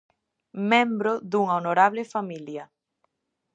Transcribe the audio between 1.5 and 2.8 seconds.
honorable familia.